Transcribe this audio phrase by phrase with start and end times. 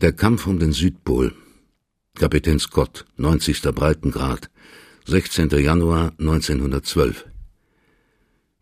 [0.00, 1.34] Der Kampf um den Südpol.
[2.14, 3.60] Kapitän Scott, 90.
[3.74, 4.48] Breitengrad,
[5.04, 5.50] 16.
[5.50, 7.26] Januar 1912.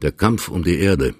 [0.02, 1.14] Der Kampf um die Erde.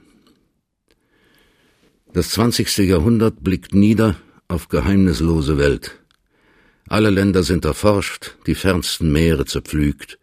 [2.13, 2.79] Das 20.
[2.79, 4.17] Jahrhundert blickt nieder
[4.49, 6.01] auf geheimnislose Welt.
[6.89, 10.19] Alle Länder sind erforscht, die fernsten Meere zerpflügt,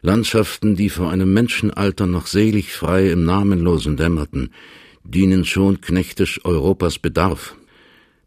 [0.00, 4.54] Landschaften, die vor einem Menschenalter noch selig frei im Namenlosen dämmerten,
[5.02, 7.56] dienen schon knechtisch Europas Bedarf.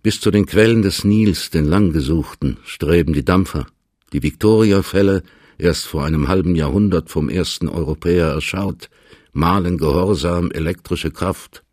[0.08, 3.68] Bis zu den Quellen des Nils, den langgesuchten, streben die Dampfer.
[4.14, 5.22] Die Viktoriafälle,
[5.58, 8.90] erst vor einem halben Jahrhundert vom ersten Europäer erschaut,
[9.34, 11.66] malen gehorsam elektrische Kraft.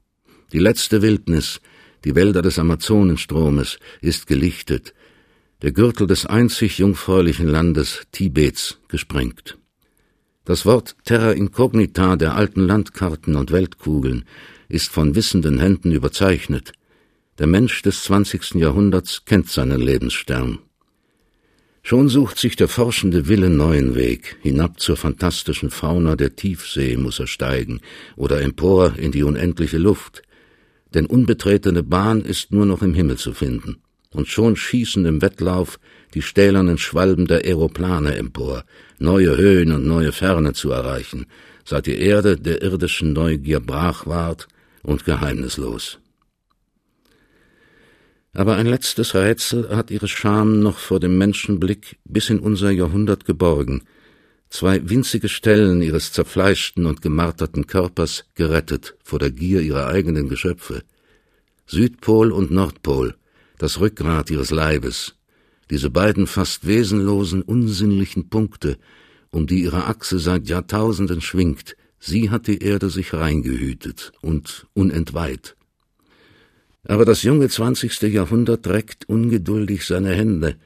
[0.53, 1.61] Die letzte Wildnis,
[2.05, 4.95] die Wälder des Amazonenstromes, ist gelichtet,
[5.63, 9.59] der Gürtel des einzig jungfräulichen Landes Tibets gesprengt.
[10.45, 14.25] Das Wort Terra incognita der alten Landkarten und Weltkugeln
[14.69, 16.73] ist von wissenden Händen überzeichnet.
[17.39, 20.61] Der Mensch des zwanzigsten Jahrhunderts kennt seinen Lebensstern.
[21.83, 24.37] Schon sucht sich der forschende Wille neuen Weg.
[24.41, 27.81] Hinab zur fantastischen Fauna der Tiefsee muss er steigen
[28.15, 30.23] oder empor in die unendliche Luft.
[30.95, 33.83] Denn unbetretene Bahn ist nur noch im Himmel zu finden.
[34.13, 35.81] Und schon schießen im Wettlauf
[36.15, 38.65] die stählernen Schwalben der Aeroplane empor,
[39.01, 41.27] neue Höhen und neue Ferne zu erreichen,
[41.65, 44.47] seit die Erde der irdischen Neugier brach ward
[44.85, 45.99] und geheimnislos.
[48.35, 53.25] Aber ein letztes Rätsel hat ihre Scham noch vor dem Menschenblick bis in unser Jahrhundert
[53.25, 53.85] geborgen,
[54.51, 60.83] zwei winzige Stellen ihres zerfleischten und gemarterten Körpers gerettet vor der Gier ihrer eigenen Geschöpfe.
[61.67, 63.15] Südpol und Nordpol,
[63.59, 65.15] das Rückgrat ihres Leibes,
[65.71, 68.79] diese beiden fast wesenlosen, unsinnlichen Punkte,
[69.31, 75.57] um die ihre Achse seit Jahrtausenden schwingt, sie hat die Erde sich reingehütet und unentweiht.
[76.87, 80.57] Aber das junge zwanzigste Jahrhundert reckt ungeduldig seine Hände.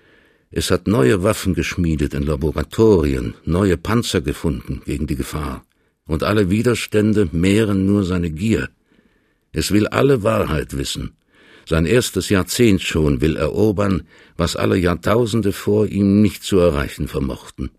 [0.51, 5.65] Es hat neue Waffen geschmiedet in Laboratorien, neue Panzer gefunden gegen die Gefahr.
[6.07, 8.71] Und alle Widerstände mehren nur seine Gier.
[9.53, 11.13] Es will alle Wahrheit wissen.
[11.67, 14.05] Sein erstes Jahrzehnt schon will erobern,
[14.39, 17.71] was alle Jahrtausende vor ihm nicht zu erreichen vermochten.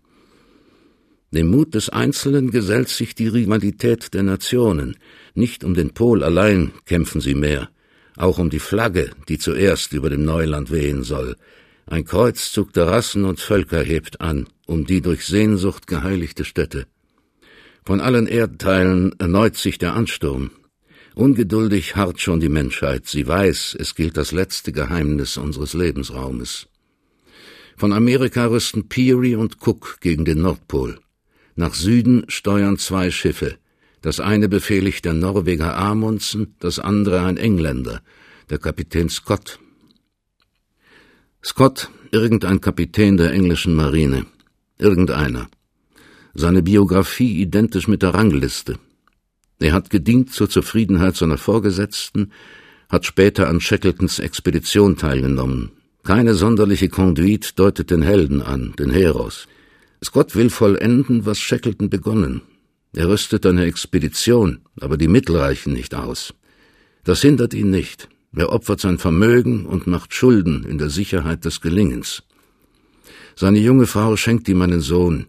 [1.32, 4.96] Dem Mut des Einzelnen gesellt sich die Rivalität der Nationen.
[5.34, 7.68] Nicht um den Pol allein kämpfen sie mehr,
[8.20, 11.36] auch um die Flagge, die zuerst über dem Neuland wehen soll.
[11.86, 16.86] Ein Kreuzzug der Rassen und Völker hebt an, um die durch Sehnsucht geheiligte Stätte.
[17.84, 20.50] Von allen Erdteilen erneut sich der Ansturm.
[21.14, 26.68] Ungeduldig harrt schon die Menschheit, sie weiß, es gilt das letzte Geheimnis unseres Lebensraumes.
[27.76, 31.00] Von Amerika rüsten Peary und Cook gegen den Nordpol.
[31.56, 33.56] Nach Süden steuern zwei Schiffe,
[34.02, 38.00] das eine befehligt der Norweger Amundsen, das andere ein Engländer,
[38.48, 39.58] der Kapitän Scott.
[41.44, 44.26] Scott, irgendein Kapitän der englischen Marine.
[44.78, 45.48] Irgendeiner.
[46.34, 48.78] Seine Biografie identisch mit der Rangliste.
[49.58, 52.32] Er hat gedient zur Zufriedenheit seiner Vorgesetzten,
[52.88, 55.70] hat später an Shackletons Expedition teilgenommen.
[56.02, 59.46] Keine sonderliche Conduite deutet den Helden an, den Heros.
[60.02, 62.42] Scott will vollenden, was Shackleton begonnen.
[62.92, 66.34] Er rüstet eine Expedition, aber die Mittel reichen nicht aus.
[67.04, 68.08] Das hindert ihn nicht.
[68.34, 72.22] Er opfert sein Vermögen und macht Schulden in der Sicherheit des Gelingens.
[73.36, 75.26] Seine junge Frau schenkt ihm einen Sohn.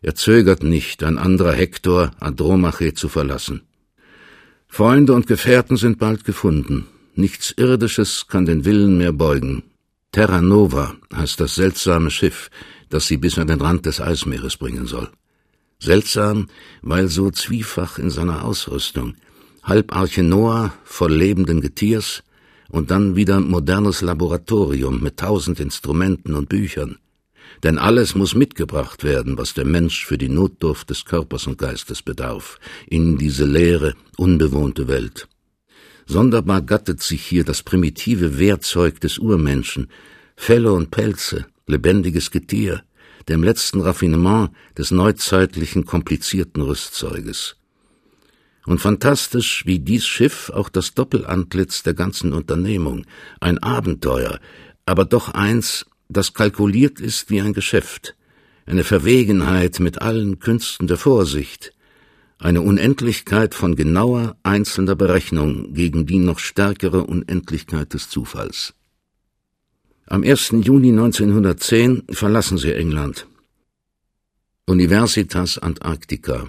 [0.00, 3.62] Er zögert nicht, ein anderer Hektor Andromache zu verlassen.
[4.66, 6.86] Freunde und Gefährten sind bald gefunden.
[7.14, 9.64] Nichts Irdisches kann den Willen mehr beugen.
[10.12, 12.50] Terra Nova heißt das seltsame Schiff,
[12.88, 15.08] das sie bis an den Rand des Eismeeres bringen soll.
[15.82, 16.46] Seltsam,
[16.80, 19.14] weil so zwiefach in seiner Ausrüstung.
[19.64, 22.22] Halb Arche Noah voll lebenden Getiers
[22.68, 26.98] und dann wieder modernes Laboratorium mit tausend Instrumenten und Büchern.
[27.64, 32.00] Denn alles muss mitgebracht werden, was der Mensch für die Notdurft des Körpers und Geistes
[32.00, 35.26] bedarf, in diese leere, unbewohnte Welt.
[36.06, 39.88] Sonderbar gattet sich hier das primitive Wehrzeug des Urmenschen,
[40.36, 42.84] Felle und Pelze, lebendiges Getier,
[43.28, 47.56] dem letzten Raffinement des neuzeitlichen komplizierten Rüstzeuges.
[48.64, 53.06] Und fantastisch wie dies Schiff auch das Doppelantlitz der ganzen Unternehmung,
[53.40, 54.38] ein Abenteuer,
[54.86, 58.14] aber doch eins, das kalkuliert ist wie ein Geschäft,
[58.66, 61.72] eine Verwegenheit mit allen Künsten der Vorsicht,
[62.38, 68.74] eine Unendlichkeit von genauer einzelner Berechnung gegen die noch stärkere Unendlichkeit des Zufalls.
[70.12, 70.50] Am 1.
[70.60, 73.26] Juni 1910 verlassen sie England.
[74.66, 76.48] Universitas Antarctica.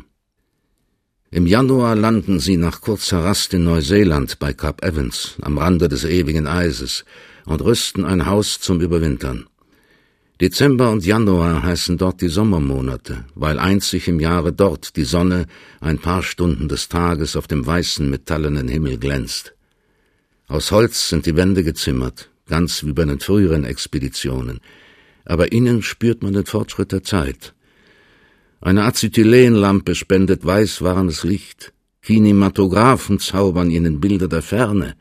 [1.32, 6.04] Im Januar landen sie nach kurzer Rast in Neuseeland bei Cap Evans am Rande des
[6.04, 7.06] ewigen Eises,
[7.46, 9.46] und rüsten ein Haus zum Überwintern.
[10.42, 15.46] Dezember und Januar heißen dort die Sommermonate, weil einzig im Jahre dort die Sonne
[15.80, 19.56] ein paar Stunden des Tages auf dem weißen metallenen Himmel glänzt.
[20.50, 24.60] Aus Holz sind die Wände gezimmert, ganz wie bei den früheren Expeditionen,
[25.26, 27.54] aber innen spürt man den Fortschritt der Zeit.
[28.62, 34.96] Eine Acetylenlampe spendet weißwarmes Licht, Kinematographen zaubern ihnen Bilder der Ferne,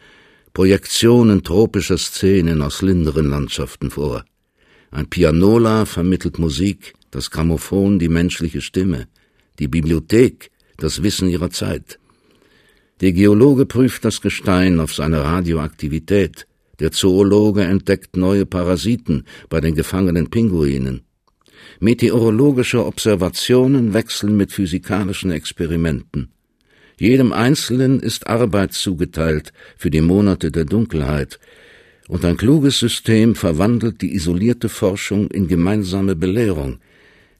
[0.52, 4.24] Projektionen tropischer Szenen aus linderen Landschaften vor.
[4.90, 9.08] Ein Pianola vermittelt Musik, das Grammophon die menschliche Stimme,
[9.58, 11.98] die Bibliothek das Wissen ihrer Zeit.
[13.00, 16.46] Der Geologe prüft das Gestein auf seine Radioaktivität,
[16.82, 21.02] der Zoologe entdeckt neue Parasiten bei den gefangenen Pinguinen.
[21.80, 26.32] Meteorologische Observationen wechseln mit physikalischen Experimenten.
[26.98, 31.38] Jedem Einzelnen ist Arbeit zugeteilt für die Monate der Dunkelheit,
[32.08, 36.80] und ein kluges System verwandelt die isolierte Forschung in gemeinsame Belehrung,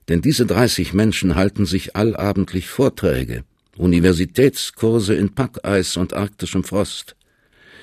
[0.09, 3.43] denn diese dreißig Menschen halten sich allabendlich Vorträge,
[3.77, 7.17] Universitätskurse in Packeis und arktischem Frost.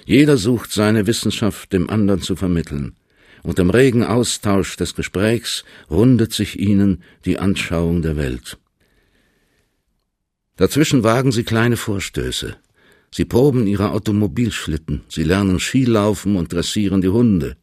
[0.05, 2.95] Jeder sucht seine Wissenschaft dem anderen zu vermitteln,
[3.43, 8.57] und im regen Austausch des Gesprächs rundet sich ihnen die Anschauung der Welt.
[10.57, 12.57] Dazwischen wagen sie kleine Vorstöße.
[13.11, 17.55] Sie proben ihre Automobilschlitten, sie lernen Skilaufen und dressieren die Hunde.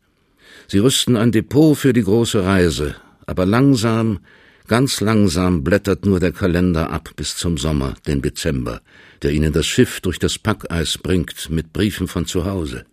[0.67, 2.97] Sie rüsten ein Depot für die große Reise,
[3.27, 4.21] aber langsam,
[4.67, 8.81] ganz langsam blättert nur der Kalender ab bis zum Sommer, den Dezember,
[9.23, 12.85] der ihnen das Schiff durch das Packeis bringt mit Briefen von zu Hause.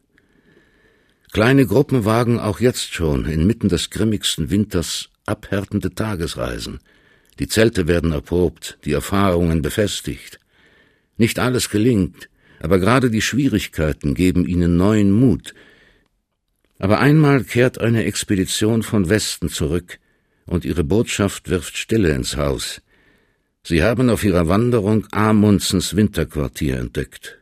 [1.32, 6.80] Kleine Gruppen wagen auch jetzt schon inmitten des grimmigsten Winters abhärtende Tagesreisen.
[7.40, 10.40] Die Zelte werden erprobt, die Erfahrungen befestigt.
[11.18, 12.30] Nicht alles gelingt,
[12.60, 15.54] aber gerade die Schwierigkeiten geben ihnen neuen Mut.
[16.78, 20.00] Aber einmal kehrt eine Expedition von Westen zurück,
[20.46, 22.82] und ihre Botschaft wirft Stille ins Haus.
[23.64, 27.40] Sie haben auf ihrer Wanderung Amundsens Winterquartier entdeckt.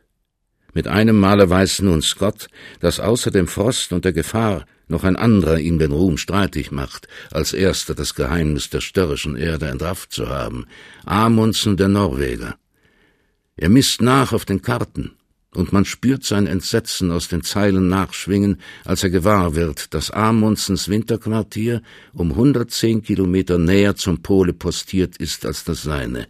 [0.74, 2.48] Mit einem Male weiß nun Scott,
[2.80, 7.08] dass außer dem Frost und der Gefahr noch ein anderer ihm den Ruhm streitig macht,
[7.30, 10.66] als erster das Geheimnis der störrischen Erde entrafft zu haben,
[11.04, 12.56] Amundsen der Norweger.
[13.56, 15.12] Er misst nach auf den Karten,
[15.54, 20.88] und man spürt sein Entsetzen aus den Zeilen nachschwingen, als er gewahr wird, dass Amundsens
[20.88, 21.82] Winterquartier
[22.14, 26.26] um 110 Kilometer näher zum Pole postiert ist als das seine.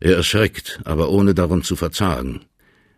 [0.00, 2.40] Er erschreckt, aber ohne darum zu verzagen.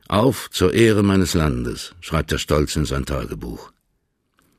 [0.08, 3.72] Auf zur Ehre meines Landes, schreibt er stolz in sein Tagebuch.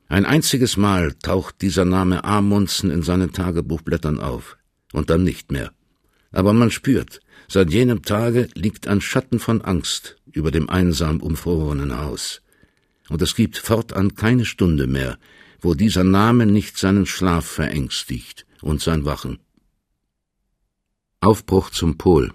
[0.08, 4.58] Ein einziges Mal taucht dieser Name Amundsen in seinen Tagebuchblättern auf,
[4.92, 5.72] und dann nicht mehr.
[6.30, 11.98] Aber man spürt, seit jenem Tage liegt ein Schatten von Angst über dem einsam umfrorenen
[11.98, 12.42] Haus.
[13.08, 15.18] Und es gibt fortan keine Stunde mehr,
[15.60, 19.38] wo dieser Name nicht seinen Schlaf verängstigt und sein Wachen.
[21.20, 22.32] Aufbruch zum Pol.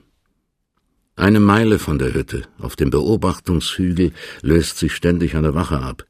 [1.15, 4.11] Eine Meile von der Hütte, auf dem Beobachtungshügel,
[4.41, 6.05] löst sich ständig eine Wache ab.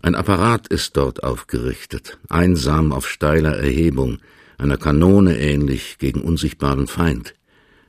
[0.00, 4.18] Ein Apparat ist dort aufgerichtet, einsam auf steiler Erhebung,
[4.56, 7.34] einer Kanone ähnlich gegen unsichtbaren Feind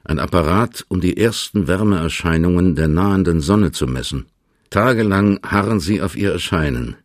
[0.03, 4.25] ein Apparat, um die ersten Wärmeerscheinungen der nahenden Sonne zu messen.
[4.69, 6.95] Tagelang harren sie auf ihr Erscheinen.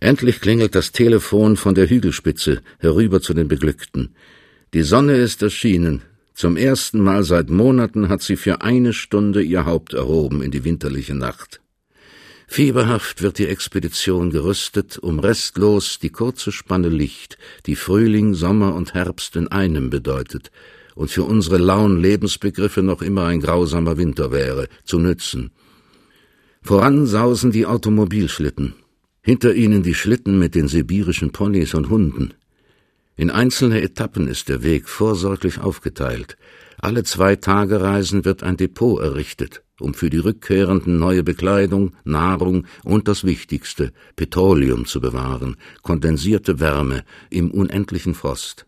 [0.00, 4.14] Endlich klingelt das Telefon von der Hügelspitze herüber zu den Beglückten.
[4.74, 6.02] Die Sonne ist erschienen.
[6.34, 10.64] Zum ersten Mal seit Monaten hat sie für eine Stunde ihr Haupt erhoben in die
[10.64, 11.60] winterliche Nacht.
[12.48, 18.94] Fieberhaft wird die Expedition gerüstet, um restlos die kurze Spanne Licht, die Frühling, Sommer und
[18.94, 20.50] Herbst in einem bedeutet,
[20.94, 25.50] und für unsere lauen Lebensbegriffe noch immer ein grausamer Winter wäre, zu nützen.
[26.62, 28.74] Voran sausen die Automobilschlitten,
[29.22, 32.34] hinter ihnen die Schlitten mit den sibirischen Ponys und Hunden.
[33.16, 36.36] In einzelne Etappen ist der Weg vorsorglich aufgeteilt.
[36.78, 43.06] Alle zwei Tagereisen wird ein Depot errichtet, um für die Rückkehrenden neue Bekleidung, Nahrung und
[43.06, 48.66] das Wichtigste, Petroleum zu bewahren, kondensierte Wärme im unendlichen Frost.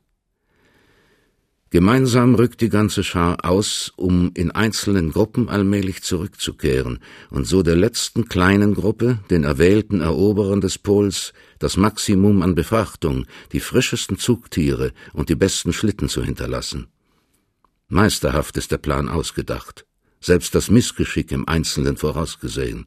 [1.71, 7.75] Gemeinsam rückt die ganze Schar aus, um in einzelnen Gruppen allmählich zurückzukehren und so der
[7.75, 14.93] letzten kleinen Gruppe, den erwählten Eroberern des Pols, das Maximum an Befrachtung, die frischesten Zugtiere
[15.13, 16.87] und die besten Schlitten zu hinterlassen.
[17.89, 19.87] Meisterhaft ist der Plan ausgedacht,
[20.21, 22.87] selbst das Missgeschick im Einzelnen vorausgesehen.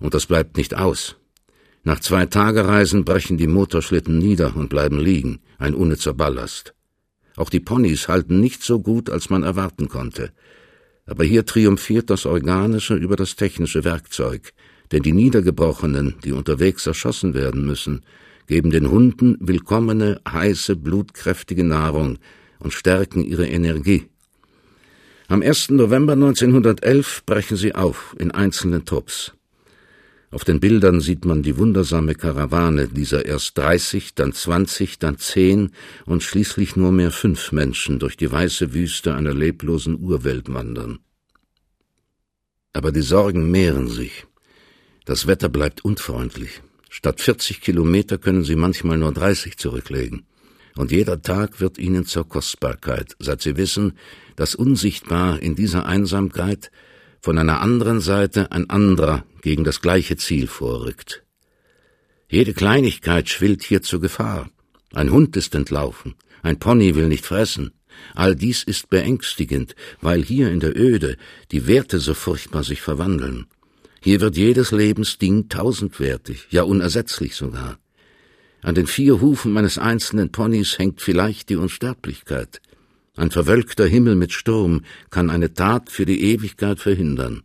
[0.00, 1.16] Und das bleibt nicht aus.
[1.82, 6.75] Nach zwei Tagereisen brechen die Motorschlitten nieder und bleiben liegen, ein unnützer Ballast.
[7.36, 10.32] Auch die Ponys halten nicht so gut, als man erwarten konnte.
[11.06, 14.52] Aber hier triumphiert das Organische über das technische Werkzeug,
[14.90, 18.02] denn die Niedergebrochenen, die unterwegs erschossen werden müssen,
[18.46, 22.18] geben den Hunden willkommene, heiße, blutkräftige Nahrung
[22.58, 24.06] und stärken ihre Energie.
[25.28, 25.70] Am 1.
[25.70, 29.32] November 1911 brechen sie auf in einzelnen Trupps.
[30.36, 35.70] Auf den Bildern sieht man die wundersame Karawane dieser erst 30, dann 20, dann 10
[36.04, 40.98] und schließlich nur mehr fünf Menschen durch die weiße Wüste einer leblosen Urwelt wandern.
[42.74, 44.26] Aber die Sorgen mehren sich.
[45.06, 46.60] Das Wetter bleibt unfreundlich.
[46.90, 50.26] Statt 40 Kilometer können sie manchmal nur 30 zurücklegen.
[50.76, 53.94] Und jeder Tag wird ihnen zur Kostbarkeit, seit sie wissen,
[54.36, 56.70] dass unsichtbar in dieser Einsamkeit
[57.20, 61.22] von einer anderen Seite ein anderer gegen das gleiche Ziel vorrückt.
[62.28, 64.50] Jede Kleinigkeit schwillt hier zur Gefahr.
[64.92, 67.72] Ein Hund ist entlaufen, ein Pony will nicht fressen.
[68.14, 71.16] All dies ist beängstigend, weil hier in der Öde
[71.50, 73.46] die Werte so furchtbar sich verwandeln.
[74.00, 77.78] Hier wird jedes Lebensding tausendwertig, ja unersetzlich sogar.
[78.62, 82.60] An den vier Hufen meines einzelnen Ponys hängt vielleicht die Unsterblichkeit.
[83.16, 87.42] Ein verwölkter Himmel mit Sturm kann eine Tat für die Ewigkeit verhindern.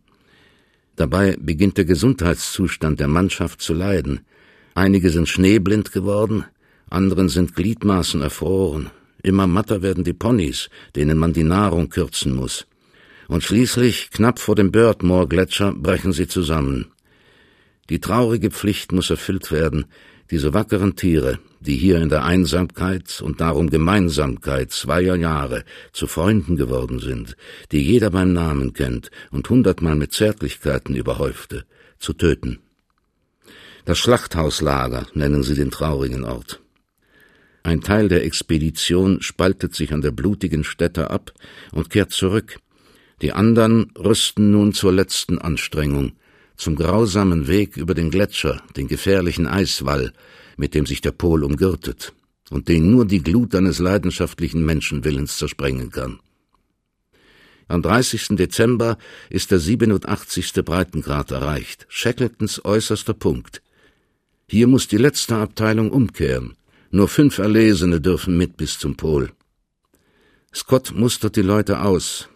[0.96, 4.20] Dabei beginnt der Gesundheitszustand der Mannschaft zu leiden.
[4.74, 6.44] Einige sind schneeblind geworden,
[6.90, 8.90] anderen sind Gliedmaßen erfroren.
[9.22, 12.66] Immer matter werden die Ponys, denen man die Nahrung kürzen muss
[13.32, 16.92] und schließlich, knapp vor dem Birdmore-Gletscher, brechen sie zusammen.
[17.88, 19.86] Die traurige Pflicht muss erfüllt werden,
[20.32, 25.62] diese wackeren Tiere, die hier in der Einsamkeit und darum Gemeinsamkeit zweier Jahre
[25.92, 27.36] zu Freunden geworden sind,
[27.70, 31.66] die jeder beim Namen kennt und hundertmal mit Zärtlichkeiten überhäufte,
[31.98, 32.60] zu töten.
[33.84, 36.62] Das Schlachthauslager nennen sie den traurigen Ort.
[37.62, 41.32] Ein Teil der Expedition spaltet sich an der blutigen Stätte ab
[41.72, 42.58] und kehrt zurück,
[43.20, 46.12] die andern rüsten nun zur letzten Anstrengung,
[46.56, 50.12] zum grausamen Weg über den Gletscher, den gefährlichen Eiswall,
[50.56, 52.12] mit dem sich der Pol umgürtet
[52.50, 56.20] und den nur die Glut eines leidenschaftlichen Menschenwillens zersprengen kann.
[57.68, 58.36] Am 30.
[58.36, 58.98] Dezember
[59.30, 60.52] ist der 87.
[60.64, 63.62] Breitengrad erreicht, Shackletons äußerster Punkt.
[64.46, 66.56] Hier muss die letzte Abteilung umkehren.
[66.90, 69.30] Nur fünf Erlesene dürfen mit bis zum Pol.
[70.54, 72.28] Scott mustert die Leute aus,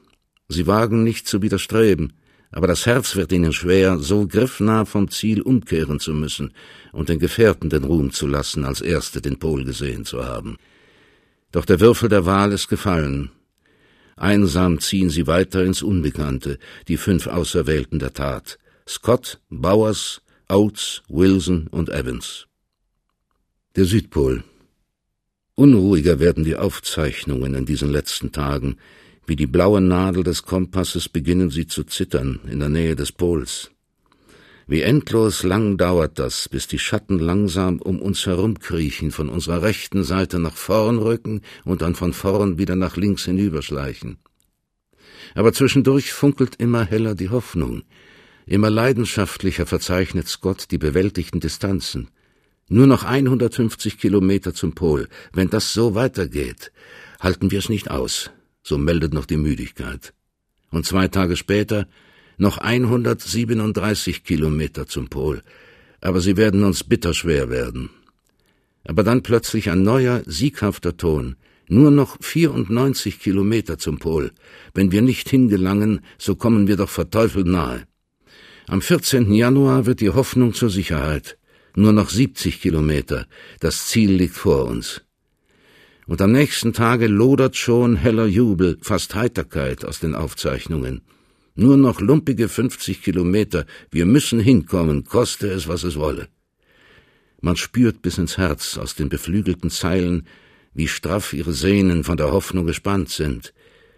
[0.49, 2.13] Sie wagen nicht zu widerstreben,
[2.57, 6.55] aber das Herz wird ihnen schwer, so griffnah vom Ziel umkehren zu müssen
[6.91, 10.57] und den Gefährten den Ruhm zu lassen, als Erste den Pol gesehen zu haben.
[11.53, 13.31] Doch der Würfel der Wahl ist gefallen.
[14.17, 16.59] Einsam ziehen sie weiter ins Unbekannte,
[16.89, 18.59] die fünf Auserwählten der Tat.
[18.89, 22.47] Scott, Bowers, Oates, Wilson und Evans.
[23.77, 24.45] Der Südpol.
[25.57, 28.79] Unruhiger werden die Aufzeichnungen in diesen letzten Tagen,
[29.27, 33.71] wie die blaue Nadel des Kompasses beginnen sie zu zittern in der Nähe des Pols.
[34.69, 40.03] Wie endlos lang dauert das, bis die Schatten langsam um uns herumkriechen, von unserer rechten
[40.03, 44.19] Seite nach vorn rücken und dann von vorn wieder nach links hinüberschleichen.
[45.35, 47.83] Aber zwischendurch funkelt immer heller die Hoffnung,
[48.47, 52.09] immer leidenschaftlicher verzeichnet Scott die bewältigten Distanzen.
[52.69, 55.09] Nur noch 150 Kilometer zum Pol.
[55.33, 56.73] Wenn das so weitergeht,
[57.21, 58.31] halten wir es nicht aus
[58.67, 60.13] so meldet noch die Müdigkeit.
[60.71, 61.87] Und zwei Tage später
[62.37, 65.43] noch 137 Kilometer zum Pol,
[66.01, 67.91] aber sie werden uns bitterschwer werden.
[68.85, 71.37] Aber dann plötzlich ein neuer, sieghafter Ton,
[71.69, 74.33] nur noch 94 Kilometer zum Pol.
[74.75, 77.87] Wenn wir nicht hingelangen, so kommen wir doch verteufelt nahe.
[78.67, 79.33] Am 14.
[79.33, 81.39] Januar wird die Hoffnung zur Sicherheit.
[81.77, 83.27] Nur noch 70 Kilometer.
[83.61, 85.06] Das Ziel liegt vor uns
[86.07, 91.03] und am nächsten Tage lodert schon heller Jubel, fast Heiterkeit aus den Aufzeichnungen.
[91.55, 96.29] Nur noch lumpige fünfzig Kilometer, wir müssen hinkommen, koste es, was es wolle.
[97.41, 100.27] Man spürt bis ins Herz aus den beflügelten Zeilen,
[100.75, 103.53] wie straff ihre Sehnen von der Hoffnung gespannt sind,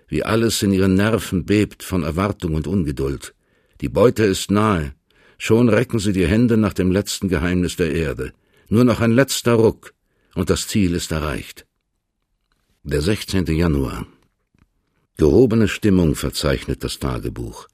[0.06, 3.34] wie alles in ihren Nerven bebt von Erwartung und Ungeduld.
[3.80, 4.94] Die Beute ist nahe,
[5.36, 8.32] schon recken sie die Hände nach dem letzten Geheimnis der Erde.
[8.68, 9.94] Nur noch ein letzter Ruck,
[10.34, 11.66] und das Ziel ist erreicht.
[12.90, 13.44] Der 16.
[13.44, 14.06] Januar.
[15.18, 17.68] Gehobene Stimmung verzeichnet das Tagebuch.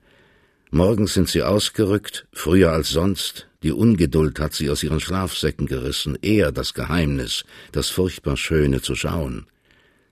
[0.73, 3.47] Morgens sind sie ausgerückt, früher als sonst.
[3.63, 8.97] Die Ungeduld hat sie aus ihren Schlafsäcken gerissen, eher das Geheimnis, das furchtbar Schöne zu
[8.97, 9.47] schauen.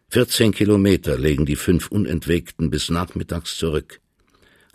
[0.09, 4.01] Vierzehn Kilometer legen die fünf Unentwegten bis nachmittags zurück.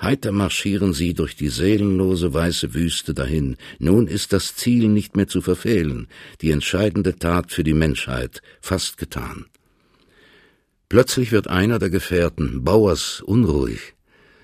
[0.01, 3.55] Heiter marschieren sie durch die seelenlose weiße Wüste dahin.
[3.79, 6.09] Nun ist das Ziel nicht mehr zu verfehlen,
[6.41, 9.45] die entscheidende Tat für die Menschheit fast getan.
[10.89, 13.95] Plötzlich wird einer der Gefährten, Bauers, unruhig.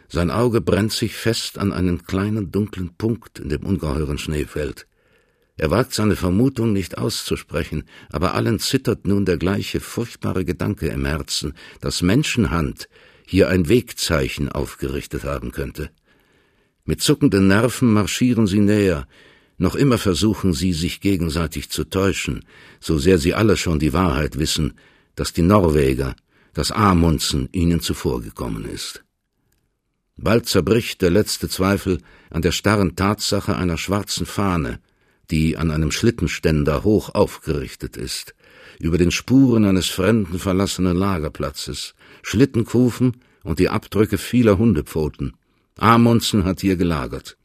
[0.10, 4.86] Sein Auge brennt sich fest an einen kleinen dunklen Punkt in dem ungeheuren Schneefeld.
[5.56, 11.06] Er wagt seine Vermutung nicht auszusprechen, aber allen zittert nun der gleiche furchtbare Gedanke im
[11.06, 12.90] Herzen, dass Menschenhand
[13.26, 15.92] hier ein Wegzeichen aufgerichtet haben könnte.
[16.84, 19.08] Mit zuckenden Nerven marschieren sie näher,
[19.58, 22.44] noch immer versuchen sie, sich gegenseitig zu täuschen,
[22.82, 24.74] so sehr sie alle schon die Wahrheit wissen,
[25.16, 26.16] dass die Norweger,
[26.54, 29.04] das Amundsen ihnen zuvorgekommen ist.
[30.16, 34.80] Bald zerbricht der letzte Zweifel an der starren Tatsache einer schwarzen Fahne,
[35.32, 38.36] die an einem Schlittenständer hoch aufgerichtet ist,
[38.80, 45.34] über den Spuren eines fremden verlassenen Lagerplatzes, Schlittenkufen und die Abdrücke vieler Hundepfoten.
[45.78, 47.38] Amundsen hat hier gelagert.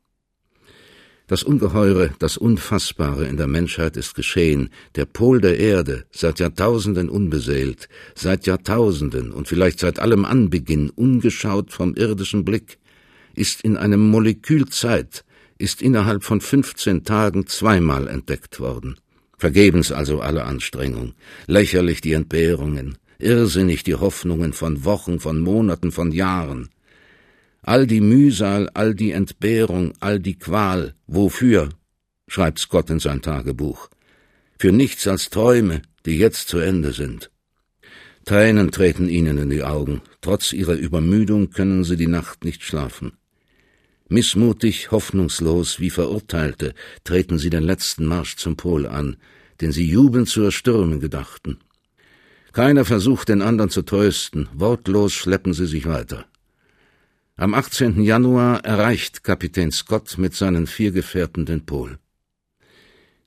[1.29, 7.11] Das Ungeheure, das Unfassbare in der Menschheit ist geschehen, der Pol der Erde, seit Jahrtausenden
[7.11, 12.79] unbeseelt, seit Jahrtausenden und vielleicht seit allem Anbeginn ungeschaut vom irdischen Blick,
[13.35, 15.23] ist in einem Molekül Zeit,
[15.59, 18.97] ist innerhalb von fünfzehn Tagen zweimal entdeckt worden.
[19.37, 21.13] Vergebens also alle Anstrengung,
[21.47, 26.71] lächerlich die Entbehrungen, irrsinnig die Hoffnungen von Wochen, von Monaten, von Jahren.
[27.63, 31.71] All die Mühsal, all die Entbehrung, all die Qual, wofür?
[32.29, 33.89] schreibt Scott in sein Tagebuch.
[34.59, 37.31] Für nichts als Träume, die jetzt zu Ende sind.
[38.25, 43.13] Tränen treten ihnen in die Augen, trotz ihrer Übermüdung können sie die Nacht nicht schlafen.
[44.09, 46.75] Missmutig, hoffnungslos wie Verurteilte
[47.05, 49.17] treten sie den letzten Marsch zum Pol an,
[49.61, 51.59] den sie jubelnd zu erstürmen gedachten.
[52.53, 56.27] Keiner versucht, den anderen zu trösten, wortlos schleppen sie sich weiter.
[57.39, 58.03] Am 18.
[58.03, 61.99] Januar erreicht Kapitän Scott mit seinen vier Gefährten den Pol.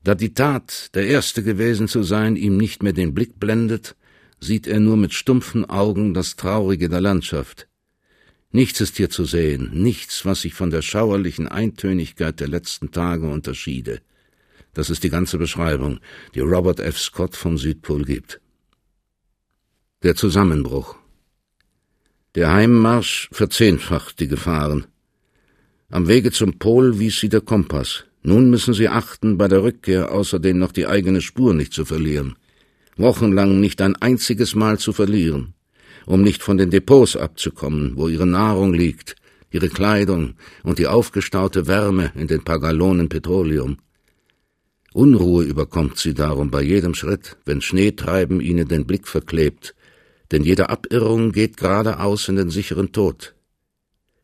[0.03, 3.95] Da die Tat, der Erste gewesen zu sein, ihm nicht mehr den Blick blendet,
[4.39, 7.67] sieht er nur mit stumpfen Augen das Traurige der Landschaft,
[8.53, 13.29] Nichts ist hier zu sehen, nichts, was sich von der schauerlichen Eintönigkeit der letzten Tage
[13.29, 14.01] unterschiede.
[14.73, 16.01] Das ist die ganze Beschreibung,
[16.35, 16.99] die Robert F.
[16.99, 18.41] Scott vom Südpol gibt.
[20.03, 21.00] Der Zusammenbruch.
[22.35, 24.85] Der Heimmarsch verzehnfacht die Gefahren.
[25.89, 28.05] Am Wege zum Pol wies sie der Kompass.
[28.23, 32.35] Nun müssen sie achten, bei der Rückkehr außerdem noch die eigene Spur nicht zu verlieren.
[32.97, 35.53] Wochenlang nicht ein einziges Mal zu verlieren
[36.05, 39.15] um nicht von den Depots abzukommen, wo ihre Nahrung liegt,
[39.51, 43.77] ihre Kleidung und die aufgestaute Wärme in den paar Gallonen Petroleum.
[44.93, 49.73] Unruhe überkommt sie darum bei jedem Schritt, wenn Schneetreiben ihnen den Blick verklebt,
[50.31, 53.35] denn jede Abirrung geht geradeaus in den sicheren Tod.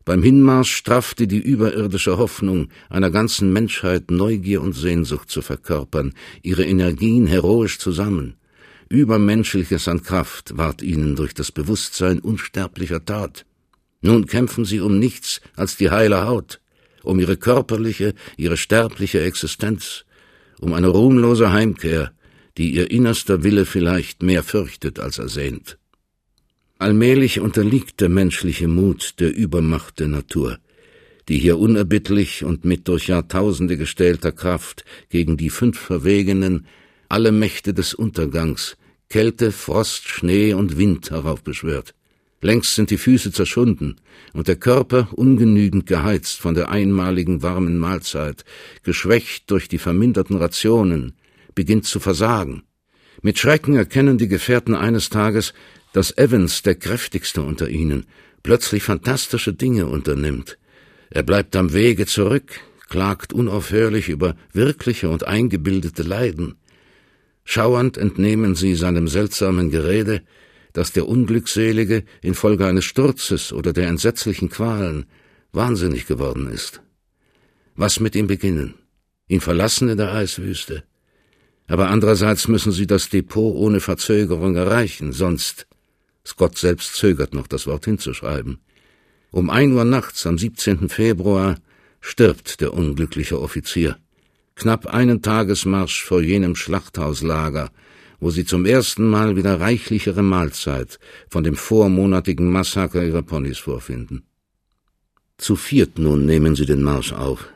[0.04, 6.64] Beim Hinmarsch straffte die überirdische Hoffnung einer ganzen Menschheit Neugier und Sehnsucht zu verkörpern, ihre
[6.64, 8.36] Energien heroisch zusammen.
[8.88, 13.44] Übermenschliches an Kraft ward ihnen durch das Bewusstsein unsterblicher Tat.
[14.00, 16.60] Nun kämpfen sie um nichts als die heile Haut,
[17.02, 20.06] um ihre körperliche, ihre sterbliche Existenz,
[20.58, 22.12] um eine ruhmlose Heimkehr,
[22.56, 25.78] die ihr innerster Wille vielleicht mehr fürchtet als ersehnt.
[26.80, 30.58] Allmählich unterliegt der menschliche Mut der Übermacht der Natur,
[31.28, 36.66] die hier unerbittlich und mit durch Jahrtausende gestählter Kraft gegen die fünf Verwegenen
[37.08, 38.76] alle Mächte des Untergangs,
[39.08, 41.94] Kälte, Frost, Schnee und Wind heraufbeschwört.
[42.42, 43.96] Längst sind die Füße zerschunden
[44.32, 48.44] und der Körper, ungenügend geheizt von der einmaligen warmen Mahlzeit,
[48.84, 51.14] geschwächt durch die verminderten Rationen,
[51.56, 52.62] beginnt zu versagen.
[53.20, 55.52] Mit Schrecken erkennen die Gefährten eines Tages,
[55.92, 58.06] dass Evans, der kräftigste unter ihnen,
[58.42, 60.58] plötzlich fantastische Dinge unternimmt.
[61.10, 66.56] Er bleibt am Wege zurück, klagt unaufhörlich über wirkliche und eingebildete Leiden.
[67.44, 70.22] Schauernd entnehmen sie seinem seltsamen Gerede,
[70.72, 75.06] dass der Unglückselige infolge eines Sturzes oder der entsetzlichen Qualen
[75.52, 76.82] wahnsinnig geworden ist.
[77.74, 78.74] Was mit ihm beginnen?
[79.28, 80.84] Ihn verlassen in der Eiswüste?
[81.66, 85.66] Aber andererseits müssen sie das Depot ohne Verzögerung erreichen, sonst
[86.28, 88.58] Scott selbst zögert noch, das Wort hinzuschreiben.
[89.32, 90.88] Um ein Uhr nachts am 17.
[90.88, 91.56] Februar
[92.00, 93.98] stirbt der unglückliche Offizier
[94.58, 97.70] knapp einen Tagesmarsch vor jenem Schlachthauslager,
[98.20, 100.98] wo sie zum ersten Mal wieder reichlichere Mahlzeit
[101.30, 104.24] von dem vormonatigen Massaker ihrer Ponys vorfinden.
[105.38, 107.48] Zu viert nun nehmen sie den Marsch auf.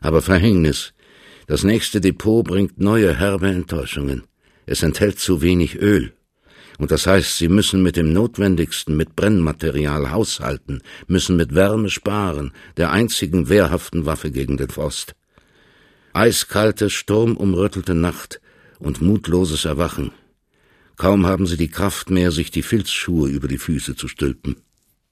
[0.00, 0.92] Aber Verhängnis,
[1.46, 4.24] das nächste Depot bringt neue herbe Enttäuschungen.
[4.66, 6.12] Es enthält zu wenig Öl.
[6.78, 12.52] Und das heißt, sie müssen mit dem Notwendigsten, mit Brennmaterial haushalten, müssen mit Wärme sparen,
[12.76, 15.14] der einzigen wehrhaften Waffe gegen den Frost.
[16.12, 18.40] Eiskalte, sturmumrüttelte Nacht
[18.78, 20.12] und mutloses Erwachen.
[20.96, 24.56] Kaum haben sie die Kraft mehr, sich die Filzschuhe über die Füße zu stülpen.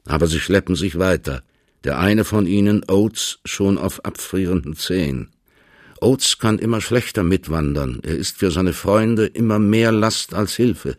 [0.04, 1.42] Aber sie schleppen sich weiter,
[1.84, 5.30] der eine von ihnen, Oates, schon auf abfrierenden Zehen.
[6.00, 10.96] Oates kann immer schlechter mitwandern, er ist für seine Freunde immer mehr Last als Hilfe.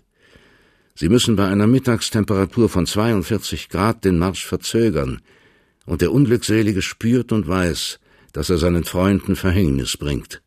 [0.95, 5.21] Sie müssen bei einer Mittagstemperatur von 42 Grad den Marsch verzögern,
[5.85, 7.99] und der Unglückselige spürt und weiß,
[8.33, 10.41] dass er seinen Freunden Verhängnis bringt.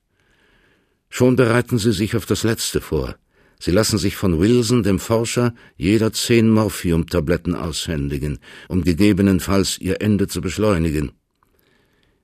[1.08, 3.16] Schon bereiten sie sich auf das Letzte vor.
[3.60, 10.28] Sie lassen sich von Wilson, dem Forscher, jeder zehn Morphiumtabletten aushändigen, um gegebenenfalls ihr Ende
[10.28, 11.12] zu beschleunigen.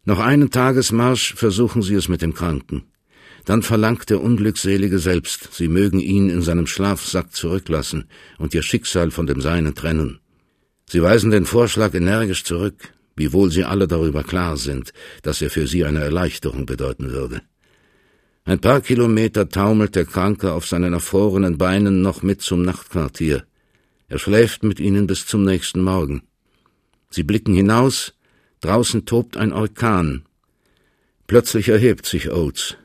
[0.04, 2.89] Noch einen Tagesmarsch versuchen sie es mit dem Kranken.
[3.44, 8.04] Dann verlangt der Unglückselige selbst, sie mögen ihn in seinem Schlafsack zurücklassen
[8.38, 10.20] und ihr Schicksal von dem Seinen trennen.
[10.88, 15.66] Sie weisen den Vorschlag energisch zurück, wiewohl sie alle darüber klar sind, dass er für
[15.66, 17.42] sie eine Erleichterung bedeuten würde.
[18.44, 23.44] Ein paar Kilometer taumelt der Kranke auf seinen erfrorenen Beinen noch mit zum Nachtquartier.
[24.08, 26.22] Er schläft mit ihnen bis zum nächsten Morgen.
[27.10, 28.14] Sie blicken hinaus,
[28.60, 30.24] draußen tobt ein Orkan.
[31.26, 32.76] Plötzlich erhebt sich Oates.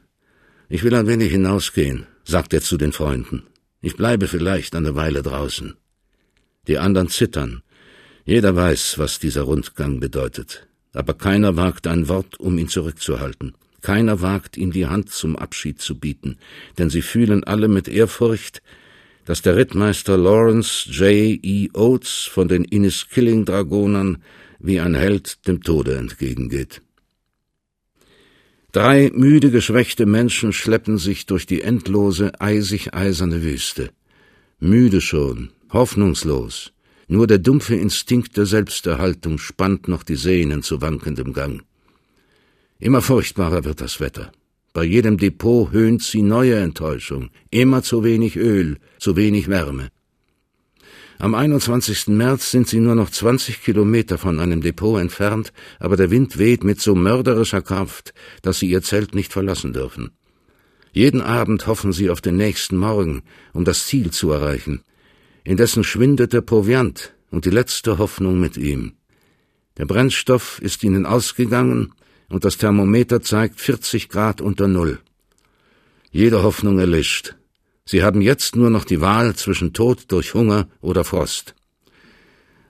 [0.67, 3.43] Ich will ein wenig hinausgehen, sagt er zu den Freunden.
[3.81, 5.75] Ich bleibe vielleicht eine Weile draußen.
[6.67, 7.61] Die anderen zittern.
[8.25, 10.67] Jeder weiß, was dieser Rundgang bedeutet.
[10.93, 13.53] Aber keiner wagt ein Wort, um ihn zurückzuhalten.
[13.81, 16.37] Keiner wagt, ihm die Hand zum Abschied zu bieten,
[16.79, 18.63] denn sie fühlen alle mit Ehrfurcht,
[19.25, 21.39] dass der Rittmeister Lawrence J.
[21.43, 21.69] E.
[21.73, 24.23] Oates von den Inniskilling-Dragonern
[24.57, 26.81] wie ein Held dem Tode entgegengeht.
[28.75, 33.91] Drei müde, geschwächte Menschen schleppen sich durch die endlose, eisig eiserne Wüste.
[34.59, 36.73] Müde schon, hoffnungslos.
[37.07, 41.63] Nur der dumpfe Instinkt der Selbsterhaltung spannt noch die Sehnen zu wankendem Gang.
[42.77, 44.33] Immer furchtbarer wird das Wetter.
[44.73, 47.29] Bei jedem Depot höhnt sie neue Enttäuschung.
[47.51, 49.87] Immer zu wenig Öl, zu wenig Wärme.
[51.17, 52.07] Am 21.
[52.07, 56.63] März sind sie nur noch 20 Kilometer von einem Depot entfernt, aber der Wind weht
[56.63, 60.11] mit so mörderischer Kraft, dass sie ihr Zelt nicht verlassen dürfen.
[60.91, 63.23] Jeden Abend hoffen sie auf den nächsten Morgen,
[63.53, 64.81] um das Ziel zu erreichen.
[65.43, 68.93] Indessen schwindet der Proviant und die letzte Hoffnung mit ihm.
[69.77, 71.93] Der Brennstoff ist ihnen ausgegangen
[72.29, 74.99] und das Thermometer zeigt 40 Grad unter Null.
[76.11, 77.35] Jede Hoffnung erlischt.
[77.87, 81.53] Sie haben jetzt nur noch die Wahl zwischen Tod durch Hunger oder Frost.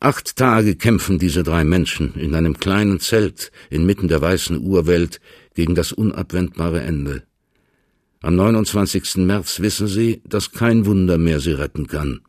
[0.01, 5.21] Acht Tage kämpfen diese drei Menschen in einem kleinen Zelt inmitten der weißen Urwelt
[5.53, 7.23] gegen das unabwendbare Ende.
[8.21, 9.17] Am 29.
[9.17, 12.19] März wissen sie, dass kein Wunder mehr sie retten kann.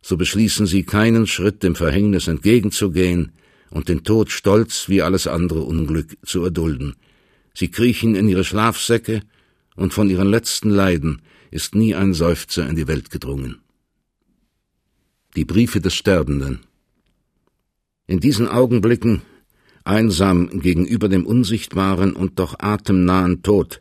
[0.00, 3.32] So beschließen sie, keinen Schritt dem Verhängnis entgegenzugehen,
[3.68, 6.94] und den Tod stolz wie alles andere Unglück zu erdulden.
[7.52, 9.20] Sie kriechen in ihre Schlafsäcke,
[9.74, 13.60] und von ihren letzten Leiden ist nie ein Seufzer in die Welt gedrungen.
[15.36, 16.60] Die Briefe des Sterbenden
[18.06, 19.22] In diesen Augenblicken,
[19.84, 23.80] einsam gegenüber dem unsichtbaren und doch atemnahen Tod,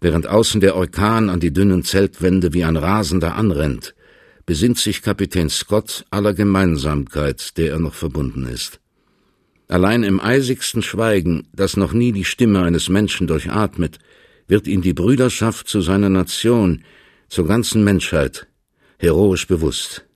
[0.00, 3.94] während außen der Orkan an die dünnen Zeltwände wie ein Rasender anrennt,
[4.44, 8.80] besinnt sich Kapitän Scott aller Gemeinsamkeit, der er noch verbunden ist.
[9.68, 13.98] Allein im eisigsten Schweigen, das noch nie die Stimme eines Menschen durchatmet,
[14.48, 16.84] wird ihm die Brüderschaft zu seiner Nation,
[17.28, 18.46] zur ganzen Menschheit,
[18.98, 20.06] heroisch bewusst.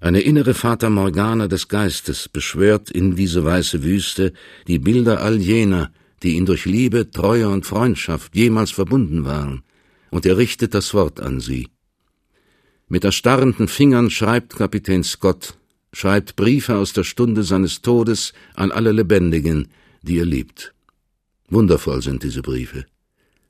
[0.00, 4.32] Eine innere Fata Morgana des Geistes beschwört in diese weiße Wüste
[4.68, 5.90] die Bilder all jener,
[6.22, 9.62] die ihn durch Liebe, Treue und Freundschaft jemals verbunden waren,
[10.10, 11.68] und er richtet das Wort an sie.
[12.88, 15.56] Mit erstarrenden Fingern schreibt Kapitän Scott
[15.94, 19.68] schreibt Briefe aus der Stunde seines Todes an alle Lebendigen,
[20.02, 20.74] die er liebt.
[21.48, 22.84] Wundervoll sind diese Briefe.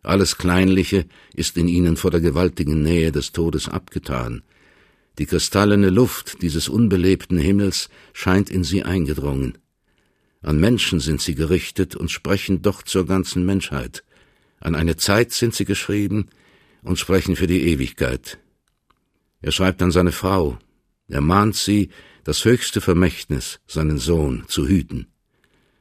[0.04, 4.42] Alles Kleinliche ist in ihnen vor der gewaltigen Nähe des Todes abgetan.
[5.18, 9.56] Die kristallene Luft dieses unbelebten Himmels scheint in sie eingedrungen.
[10.42, 14.04] An Menschen sind sie gerichtet und sprechen doch zur ganzen Menschheit.
[14.60, 16.28] An eine Zeit sind sie geschrieben
[16.82, 18.38] und sprechen für die Ewigkeit.
[19.40, 20.58] Er schreibt an seine Frau.
[21.08, 21.88] Er mahnt sie,
[22.24, 25.06] das höchste Vermächtnis, seinen Sohn, zu hüten.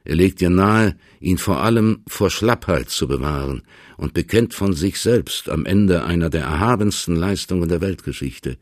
[0.04, 3.62] Er legt ihr nahe, ihn vor allem vor Schlappheit zu bewahren
[3.96, 8.58] und bekennt von sich selbst am Ende einer der erhabensten Leistungen der Weltgeschichte.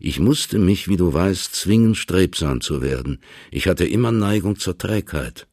[0.00, 3.20] Ich musste mich, wie du weißt, zwingen, strebsam zu werden.
[3.50, 5.46] Ich hatte immer Neigung zur Trägheit.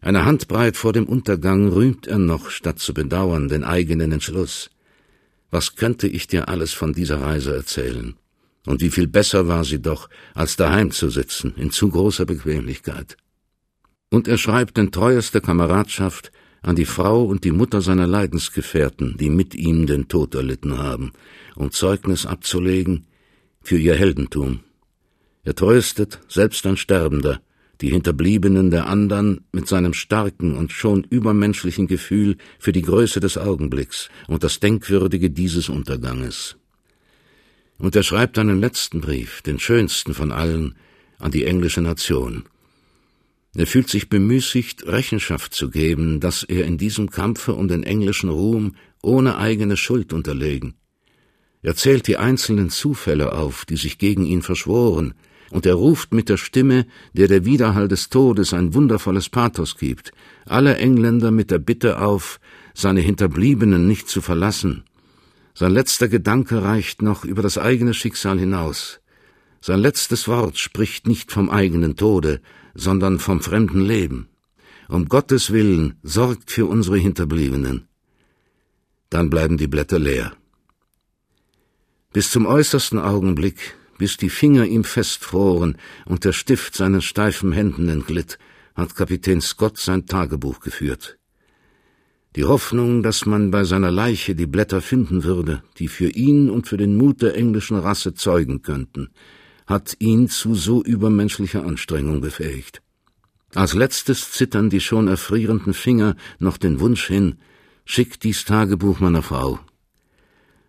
[0.00, 4.70] Eine Handbreit vor dem Untergang rühmt er noch, statt zu bedauern, den eigenen Entschluss.
[5.50, 8.14] Was könnte ich dir alles von dieser Reise erzählen?
[8.66, 13.16] Und wie viel besser war sie doch, als daheim zu sitzen, in zu großer Bequemlichkeit.
[14.12, 19.30] Und er schreibt in treuester Kameradschaft an die Frau und die Mutter seiner Leidensgefährten, die
[19.30, 21.12] mit ihm den Tod erlitten haben,
[21.56, 23.06] um Zeugnis abzulegen
[23.62, 24.60] für ihr Heldentum.
[25.44, 27.40] Er tröstet, selbst ein Sterbender,
[27.80, 33.38] die Hinterbliebenen der andern mit seinem starken und schon übermenschlichen Gefühl für die Größe des
[33.38, 36.58] Augenblicks und das Denkwürdige dieses Unterganges.
[37.78, 40.74] Und er schreibt einen letzten Brief, den schönsten von allen,
[41.18, 42.44] an die englische Nation.
[43.54, 48.30] Er fühlt sich bemüßigt, Rechenschaft zu geben, dass er in diesem Kampfe um den englischen
[48.30, 50.74] Ruhm ohne eigene Schuld unterlegen.
[51.60, 55.14] Er zählt die einzelnen Zufälle auf, die sich gegen ihn verschworen,
[55.50, 60.12] und er ruft mit der Stimme, der der Widerhall des Todes ein wundervolles Pathos gibt,
[60.46, 62.40] alle Engländer mit der Bitte auf,
[62.72, 64.84] seine Hinterbliebenen nicht zu verlassen.
[65.54, 69.01] Sein letzter Gedanke reicht noch über das eigene Schicksal hinaus.
[69.62, 72.42] Sein letztes Wort spricht nicht vom eigenen Tode,
[72.74, 74.28] sondern vom fremden Leben.
[74.88, 77.88] Um Gottes Willen sorgt für unsere Hinterbliebenen.
[79.08, 80.32] Dann bleiben die Blätter leer.
[82.12, 87.88] Bis zum äußersten Augenblick bis die Finger ihm festfroren und der Stift seinen steifen Händen
[87.88, 88.36] entglitt,
[88.74, 91.18] hat Kapitän Scott sein Tagebuch geführt.
[92.34, 96.66] Die Hoffnung, dass man bei seiner Leiche die Blätter finden würde, die für ihn und
[96.66, 99.10] für den Mut der englischen Rasse zeugen könnten,
[99.66, 102.82] hat ihn zu so übermenschlicher Anstrengung befähigt.
[103.54, 107.36] Als letztes zittern die schon erfrierenden Finger noch den Wunsch hin,
[107.84, 109.60] schick dies Tagebuch meiner Frau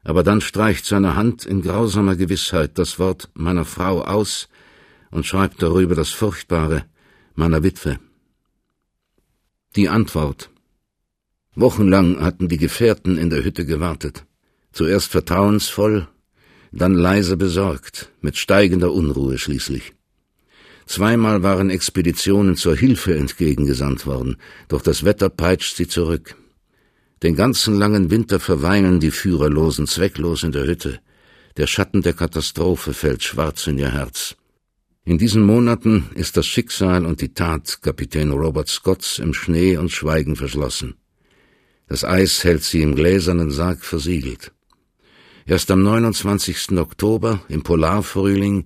[0.04, 4.50] aber dann streicht seine Hand in grausamer Gewissheit das Wort meiner Frau aus
[5.12, 6.86] und schreibt darüber das Furchtbare
[7.36, 8.00] meiner Witwe.
[9.76, 10.50] Die Antwort.
[11.56, 14.26] Wochenlang hatten die Gefährten in der Hütte gewartet,
[14.72, 16.08] zuerst vertrauensvoll,
[16.74, 19.94] dann leise besorgt, mit steigender Unruhe schließlich.
[20.86, 26.36] Zweimal waren Expeditionen zur Hilfe entgegengesandt worden, doch das Wetter peitscht sie zurück.
[27.22, 31.00] Den ganzen langen Winter verweilen die Führerlosen zwecklos in der Hütte.
[31.56, 34.36] Der Schatten der Katastrophe fällt schwarz in ihr Herz.
[35.06, 39.92] In diesen Monaten ist das Schicksal und die Tat Kapitän Robert Scotts im Schnee und
[39.92, 40.96] Schweigen verschlossen.
[41.88, 44.52] Das Eis hält sie im gläsernen Sarg versiegelt.
[45.46, 46.78] Erst am 29.
[46.78, 48.66] Oktober, im Polarfrühling,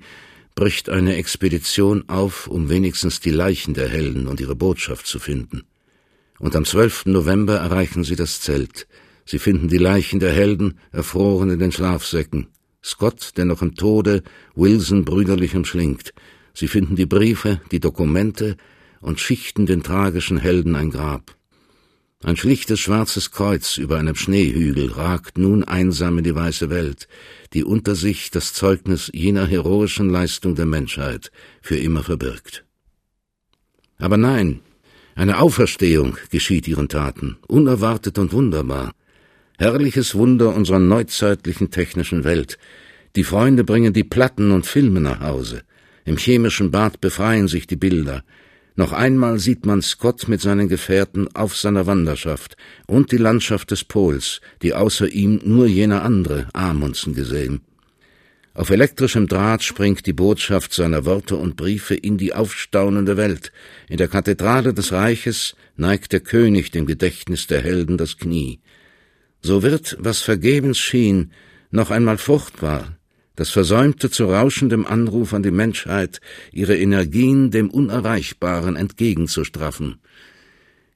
[0.55, 5.63] bricht eine Expedition auf, um wenigstens die Leichen der Helden und ihre Botschaft zu finden
[6.39, 7.07] und am 12.
[7.07, 8.87] November erreichen sie das Zelt.
[9.25, 12.47] Sie finden die Leichen der Helden, erfroren in den Schlafsäcken.
[12.83, 14.23] Scott, der noch im Tode,
[14.55, 16.13] Wilson brüderlich umschlingt.
[16.53, 18.55] Sie finden die Briefe, die Dokumente
[19.01, 21.35] und schichten den tragischen Helden ein Grab.
[22.23, 27.07] Ein schlichtes schwarzes Kreuz über einem Schneehügel ragt nun einsam in die weiße Welt,
[27.53, 32.65] die unter sich das Zeugnis jener heroischen Leistung der Menschheit für immer verbirgt.
[33.99, 34.61] Aber nein,
[35.13, 38.93] eine Auferstehung geschieht ihren Taten, unerwartet und wunderbar.
[39.59, 42.57] Herrliches Wunder unserer neuzeitlichen technischen Welt.
[43.15, 45.61] Die Freunde bringen die Platten und Filme nach Hause.
[46.03, 48.23] Im chemischen Bad befreien sich die Bilder.
[48.77, 53.83] Noch einmal sieht man Scott mit seinen Gefährten auf seiner Wanderschaft und die Landschaft des
[53.83, 57.61] Pols, die außer ihm nur jener andere Amundsen gesehen.
[58.53, 63.51] Auf elektrischem Draht springt die Botschaft seiner Worte und Briefe in die aufstaunende Welt.
[63.89, 68.59] In der Kathedrale des Reiches neigt der König dem Gedächtnis der Helden das Knie.
[69.41, 71.31] So wird, was vergebens schien,
[71.71, 72.96] noch einmal fruchtbar,
[73.37, 76.19] das Versäumte zu rauschendem Anruf an die Menschheit,
[76.51, 79.99] ihre Energien dem Unerreichbaren entgegenzustraffen.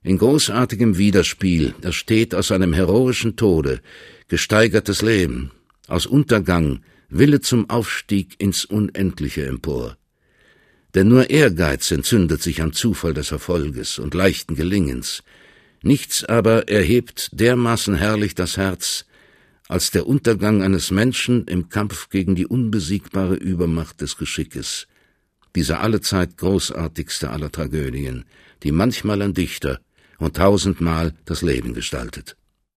[0.04, 3.80] In großartigem Widerspiel ersteht aus einem heroischen Tode
[4.28, 5.52] gesteigertes Leben,
[5.88, 9.98] aus Untergang Wille zum Aufstieg ins Unendliche empor.
[10.96, 15.22] Denn nur Ehrgeiz entzündet sich am Zufall des Erfolges und leichten Gelingens.
[15.84, 19.06] Nichts aber erhebt dermaßen herrlich das Herz,
[19.72, 24.86] als der Untergang eines Menschen im Kampf gegen die unbesiegbare Übermacht des Geschickes,
[25.56, 28.26] dieser allezeit großartigste aller Tragödien,
[28.64, 29.80] die manchmal ein Dichter
[30.20, 32.36] und tausendmal das Leben gestaltet.